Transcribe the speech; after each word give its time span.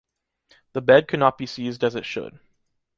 The 0.73 0.81
bed 0.81 1.07
could 1.07 1.19
not 1.19 1.37
be 1.37 1.45
seized 1.45 1.83
as 1.83 1.93
it 1.93 2.05
should. 2.07 2.39